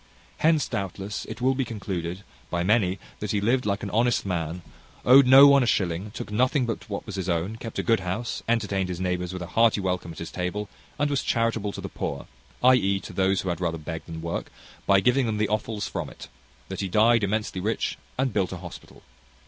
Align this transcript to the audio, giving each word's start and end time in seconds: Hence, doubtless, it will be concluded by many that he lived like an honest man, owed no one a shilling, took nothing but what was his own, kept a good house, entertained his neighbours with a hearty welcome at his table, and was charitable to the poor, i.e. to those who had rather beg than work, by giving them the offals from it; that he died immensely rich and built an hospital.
Hence, 0.37 0.67
doubtless, 0.67 1.25
it 1.25 1.41
will 1.41 1.53
be 1.53 1.63
concluded 1.63 2.23
by 2.49 2.63
many 2.63 2.97
that 3.19 3.29
he 3.29 3.39
lived 3.39 3.67
like 3.67 3.83
an 3.83 3.91
honest 3.91 4.25
man, 4.25 4.63
owed 5.05 5.27
no 5.27 5.45
one 5.47 5.61
a 5.61 5.67
shilling, 5.67 6.09
took 6.09 6.31
nothing 6.31 6.65
but 6.65 6.89
what 6.89 7.05
was 7.05 7.17
his 7.17 7.29
own, 7.29 7.57
kept 7.57 7.77
a 7.77 7.83
good 7.83 7.99
house, 7.99 8.41
entertained 8.49 8.89
his 8.89 8.99
neighbours 8.99 9.31
with 9.31 9.43
a 9.43 9.53
hearty 9.53 9.79
welcome 9.79 10.11
at 10.11 10.17
his 10.17 10.31
table, 10.31 10.67
and 10.97 11.11
was 11.11 11.21
charitable 11.21 11.71
to 11.73 11.81
the 11.81 11.87
poor, 11.87 12.25
i.e. 12.63 12.99
to 13.01 13.13
those 13.13 13.41
who 13.41 13.49
had 13.49 13.61
rather 13.61 13.77
beg 13.77 14.03
than 14.07 14.23
work, 14.23 14.51
by 14.87 15.01
giving 15.01 15.27
them 15.27 15.37
the 15.37 15.49
offals 15.49 15.87
from 15.87 16.09
it; 16.09 16.29
that 16.67 16.79
he 16.79 16.87
died 16.87 17.23
immensely 17.23 17.61
rich 17.61 17.99
and 18.17 18.33
built 18.33 18.51
an 18.51 18.57
hospital. 18.57 19.03